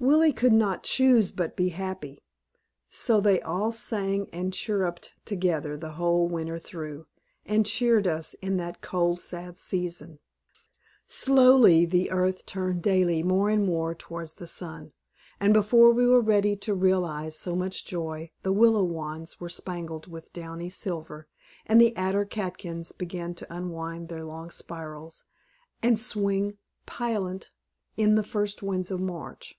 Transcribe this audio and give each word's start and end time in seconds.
Willie 0.00 0.34
could 0.34 0.52
not 0.52 0.82
choose 0.82 1.30
but 1.30 1.56
be 1.56 1.70
happy. 1.70 2.20
So 2.90 3.22
they 3.22 3.40
all 3.40 3.72
sang 3.72 4.28
and 4.34 4.52
chirruped 4.52 5.14
together 5.24 5.78
the 5.78 5.92
whole 5.92 6.28
winter 6.28 6.58
through, 6.58 7.06
and 7.46 7.64
cheered 7.64 8.06
us 8.06 8.34
in 8.34 8.58
that 8.58 8.82
cold, 8.82 9.20
sad 9.22 9.56
season. 9.56 10.18
Slowly 11.06 11.86
the 11.86 12.10
earth 12.10 12.44
turned 12.44 12.82
daily 12.82 13.22
more 13.22 13.48
and 13.48 13.64
more 13.64 13.94
toward 13.94 14.28
the 14.30 14.46
sun, 14.46 14.92
and 15.40 15.54
before 15.54 15.90
we 15.90 16.06
were 16.06 16.20
ready 16.20 16.54
to 16.56 16.74
realize 16.74 17.38
so 17.38 17.56
much 17.56 17.86
joy, 17.86 18.30
the 18.42 18.52
"willow 18.52 18.84
wands" 18.84 19.40
were 19.40 19.48
spangled 19.48 20.06
with 20.06 20.34
"downy 20.34 20.68
silver," 20.68 21.28
and 21.64 21.80
the 21.80 21.96
alder 21.96 22.26
catkins 22.26 22.92
began 22.92 23.32
to 23.36 23.46
unwind 23.54 24.08
their 24.10 24.24
long 24.24 24.50
spirals, 24.50 25.24
and 25.82 25.98
swing 25.98 26.58
pliant 26.84 27.50
in 27.96 28.16
the 28.16 28.24
first 28.24 28.62
winds 28.62 28.90
of 28.90 29.00
March. 29.00 29.58